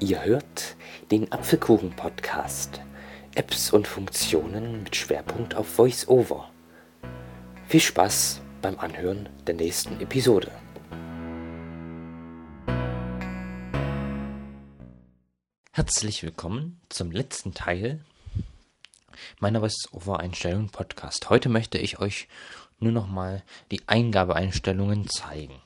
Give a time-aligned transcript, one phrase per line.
[0.00, 0.76] Ihr hört
[1.10, 2.80] den Apfelkuchen-Podcast.
[3.34, 6.52] Apps und Funktionen mit Schwerpunkt auf VoiceOver.
[7.66, 10.52] Viel Spaß beim Anhören der nächsten Episode.
[15.72, 18.04] Herzlich willkommen zum letzten Teil
[19.40, 21.28] meiner VoiceOver-Einstellungen Podcast.
[21.28, 22.28] Heute möchte ich euch
[22.78, 23.42] nur noch mal
[23.72, 25.60] die Eingabeeinstellungen zeigen.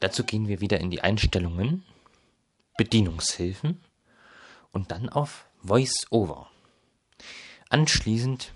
[0.00, 1.84] Dazu gehen wir wieder in die Einstellungen,
[2.76, 3.80] Bedienungshilfen
[4.72, 6.50] und dann auf VoiceOver.
[7.70, 8.52] Anschließend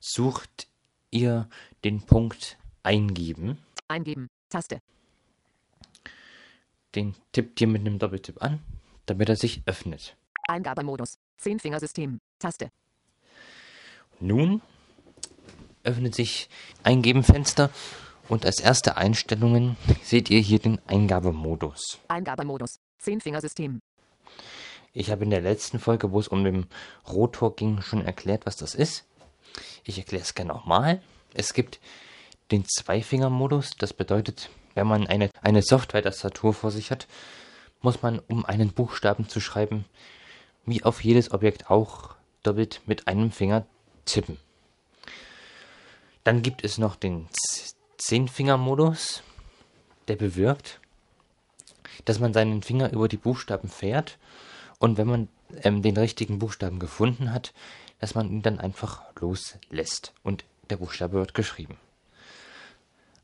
[0.00, 0.68] sucht
[1.10, 1.48] ihr
[1.84, 3.58] den Punkt Eingeben.
[3.88, 4.28] Eingeben.
[4.48, 4.80] Taste.
[6.94, 8.60] Den tippt ihr mit einem Doppeltipp an,
[9.06, 10.16] damit er sich öffnet.
[10.48, 11.18] Eingabemodus.
[11.36, 12.18] Zehnfingersystem.
[12.38, 12.70] Taste.
[14.20, 14.62] Nun
[15.84, 16.48] öffnet sich
[16.82, 17.70] Eingeben-Fenster
[18.28, 21.98] und als erste Einstellungen seht ihr hier den Eingabemodus.
[22.08, 22.77] Eingabemodus.
[22.98, 23.80] Zehnfingersystem.
[24.92, 26.66] Ich habe in der letzten Folge, wo es um den
[27.08, 29.06] Rotor ging, schon erklärt, was das ist.
[29.84, 31.02] Ich erkläre es gerne nochmal.
[31.34, 31.80] Es gibt
[32.50, 33.76] den Zweifinger-Modus.
[33.78, 37.06] Das bedeutet, wenn man eine, eine Software-Tastatur vor sich hat,
[37.80, 39.84] muss man, um einen Buchstaben zu schreiben,
[40.66, 43.66] wie auf jedes Objekt auch doppelt mit einem Finger
[44.04, 44.38] tippen.
[46.24, 47.28] Dann gibt es noch den
[47.98, 49.22] Zehnfinger-Modus,
[50.08, 50.80] der bewirkt,
[52.04, 54.18] dass man seinen Finger über die Buchstaben fährt
[54.78, 55.28] und wenn man
[55.62, 57.52] ähm, den richtigen Buchstaben gefunden hat,
[57.98, 61.76] dass man ihn dann einfach loslässt und der Buchstabe wird geschrieben.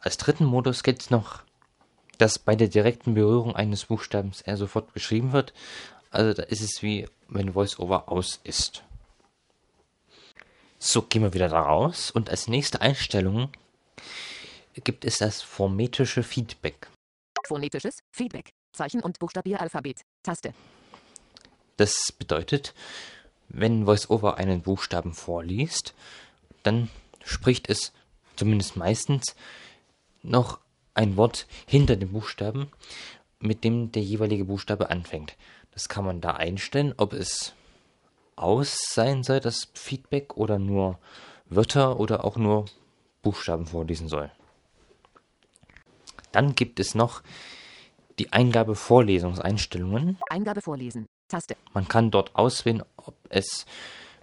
[0.01, 1.43] Als dritten Modus gibt es noch,
[2.19, 5.53] dass bei der direkten Berührung eines Buchstabens er sofort geschrieben wird.
[6.11, 8.85] Also da ist es wie wenn VoiceOver aus ist.
[10.79, 13.51] So, gehen wir wieder da raus und als nächste Einstellung
[14.83, 16.89] gibt es das phonetische Feedback.
[17.47, 18.51] Phonetisches Feedback.
[18.75, 20.03] Zeichen- und Buchstabieralphabet.
[20.23, 20.53] Taste.
[21.77, 22.75] Das bedeutet,
[23.49, 25.95] wenn VoiceOver einen Buchstaben vorliest,
[26.63, 26.91] dann
[27.25, 27.93] spricht es
[28.37, 29.35] zumindest meistens
[30.23, 30.61] noch
[30.95, 32.71] ein Wort hinter dem Buchstaben,
[33.41, 35.37] mit dem der jeweilige Buchstabe anfängt.
[35.73, 37.55] Das kann man da einstellen, ob es
[38.37, 40.99] aus sein soll, das Feedback, oder nur
[41.47, 42.67] Wörter oder auch nur
[43.23, 44.31] Buchstaben vorlesen soll.
[46.33, 47.23] Dann gibt es noch
[48.19, 50.19] die Eingabe Vorlesungseinstellungen.
[50.31, 51.07] Eingabe vorlesen.
[51.29, 51.57] Taste.
[51.73, 53.67] Man kann dort auswählen, ob es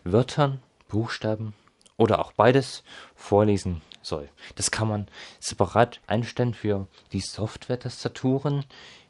[0.04, 1.54] Wörtern, Buchstaben
[1.98, 2.84] oder auch beides
[3.16, 4.30] vorlesen soll.
[4.56, 5.08] Das kann man
[5.40, 8.66] separat einstellen für die Software-Tastaturen,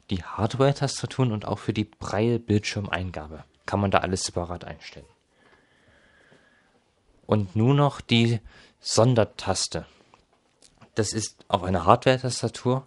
[0.09, 5.05] die Hardware-Tastaturen und auch für die Braille-Bildschirmeingabe kann man da alles separat einstellen.
[7.25, 8.41] Und nur noch die
[8.81, 9.85] Sondertaste.
[10.95, 12.85] Das ist auf einer Hardware-Tastatur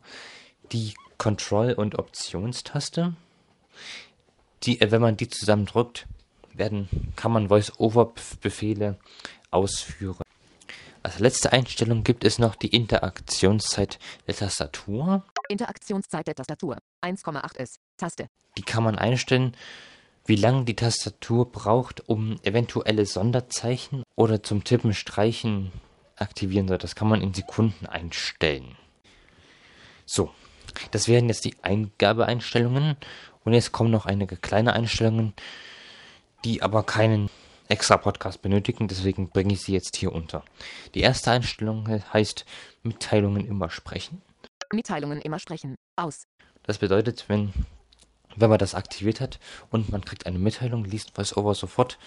[0.72, 3.15] die Control- und Optionstaste.
[4.63, 6.07] Die, äh, wenn man die zusammen drückt,
[6.53, 8.99] werden, kann man Voice-Over-Befehle
[9.51, 10.23] ausführen.
[11.03, 15.25] Als letzte Einstellung gibt es noch die Interaktionszeit der Tastatur.
[15.49, 16.79] Interaktionszeit der Tastatur.
[17.03, 17.77] 1,8 S.
[17.99, 18.29] Taste.
[18.57, 19.55] Die kann man einstellen
[20.27, 25.73] wie lange die Tastatur braucht, um eventuelle Sonderzeichen oder zum Tippen streichen
[26.17, 26.79] aktivieren soll.
[26.79, 28.77] Das kann man in Sekunden einstellen.
[30.07, 30.31] So,
[30.91, 32.97] das wären jetzt die Eingabeeinstellungen.
[33.45, 35.35] Und jetzt kommen noch einige kleine Einstellungen,
[36.45, 37.29] die aber keinen
[37.69, 38.89] extra Podcast benötigen.
[38.89, 40.45] Deswegen bringe ich sie jetzt hier unter.
[40.95, 42.45] Die erste Einstellung heißt
[42.83, 44.23] Mitteilungen immer sprechen.
[44.73, 45.77] Mitteilungen immer sprechen.
[45.97, 46.25] Aus.
[46.63, 47.53] Das bedeutet, wenn
[48.37, 49.39] wenn man das aktiviert hat
[49.71, 51.99] und man kriegt eine Mitteilung, liest VoiceOver sofort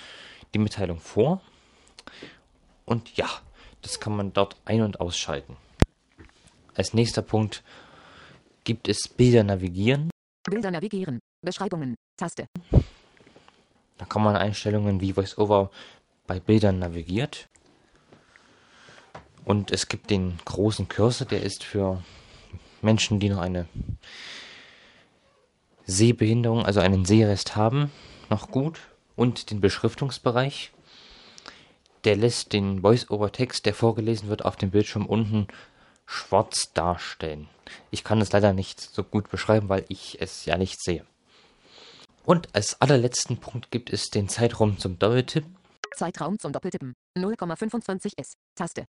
[0.53, 1.41] die Mitteilung vor.
[2.85, 3.29] Und ja,
[3.81, 5.57] das kann man dort ein- und ausschalten.
[6.75, 7.63] Als nächster Punkt
[8.67, 10.09] gibt es Bilder navigieren.
[10.43, 11.19] Bilder navigieren.
[11.41, 11.95] Beschreibungen.
[12.17, 12.47] Taste.
[13.97, 15.71] Da kann man Einstellungen wie VoiceOver
[16.27, 17.47] bei Bildern navigiert.
[19.45, 22.03] Und es gibt den großen Cursor, der ist für
[22.81, 23.69] Menschen, die noch eine
[25.85, 27.89] Sehbehinderung, also einen Sehrest haben,
[28.29, 28.81] noch gut.
[29.15, 30.73] Und den Beschriftungsbereich.
[32.03, 35.47] Der lässt den Voice-Over-Text, der vorgelesen wird, auf dem Bildschirm unten
[36.07, 37.47] schwarz darstellen.
[37.91, 41.05] Ich kann es leider nicht so gut beschreiben, weil ich es ja nicht sehe.
[42.23, 45.55] Und als allerletzten Punkt gibt es den Zeitraum zum Doppeltippen.
[45.95, 46.95] Zeitraum zum Doppeltippen.
[47.17, 48.33] 0,25 S.
[48.55, 48.85] Taste.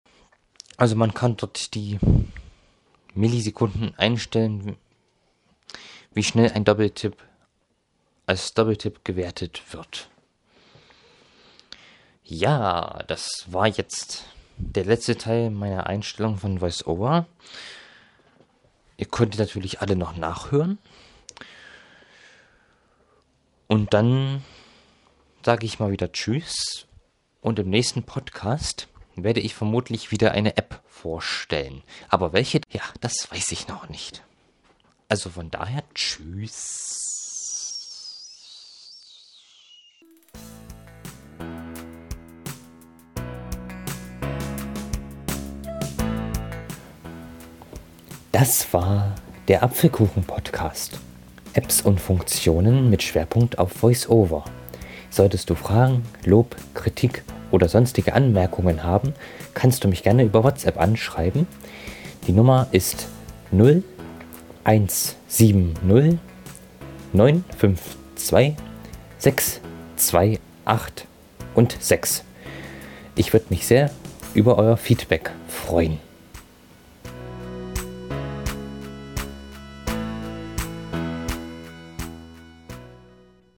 [0.77, 1.99] Also man kann dort die
[3.13, 4.77] Millisekunden einstellen,
[6.13, 7.15] wie schnell ein Doppeltipp
[8.25, 10.09] als Doppeltipp gewertet wird.
[12.23, 14.25] Ja, das war jetzt
[14.57, 17.27] der letzte Teil meiner Einstellung von VoiceOver.
[18.97, 20.77] Ihr könnt natürlich alle noch nachhören.
[23.67, 24.43] Und dann
[25.43, 26.87] sage ich mal wieder Tschüss.
[27.41, 31.83] Und im nächsten Podcast werde ich vermutlich wieder eine App vorstellen.
[32.09, 32.61] Aber welche?
[32.69, 34.23] Ja, das weiß ich noch nicht.
[35.09, 37.24] Also von daher Tschüss.
[48.37, 49.15] Das war
[49.47, 50.99] der Apfelkuchen-Podcast.
[51.53, 54.43] Apps und Funktionen mit Schwerpunkt auf VoiceOver.
[55.09, 59.13] Solltest du Fragen, Lob, Kritik oder sonstige Anmerkungen haben,
[59.53, 61.47] kannst du mich gerne über WhatsApp anschreiben.
[62.27, 63.07] Die Nummer ist
[63.53, 65.15] 0170
[67.13, 68.55] 952
[69.17, 71.07] 628
[71.53, 72.25] und 6.
[73.15, 73.91] Ich würde mich sehr
[74.33, 76.04] über euer Feedback freuen.